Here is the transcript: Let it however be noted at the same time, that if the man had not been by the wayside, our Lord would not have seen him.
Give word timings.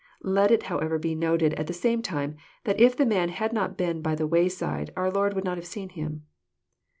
Let 0.23 0.49
it 0.49 0.63
however 0.63 0.97
be 0.97 1.13
noted 1.13 1.53
at 1.59 1.67
the 1.67 1.73
same 1.73 2.01
time, 2.01 2.35
that 2.63 2.81
if 2.81 2.97
the 2.97 3.05
man 3.05 3.29
had 3.29 3.53
not 3.53 3.77
been 3.77 4.01
by 4.01 4.15
the 4.15 4.25
wayside, 4.25 4.89
our 4.97 5.11
Lord 5.11 5.35
would 5.35 5.43
not 5.45 5.57
have 5.59 5.67
seen 5.67 5.89
him. 5.89 6.23